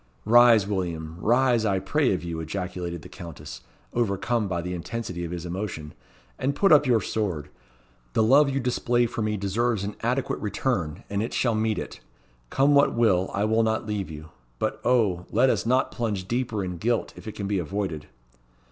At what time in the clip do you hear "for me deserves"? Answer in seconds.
9.05-9.83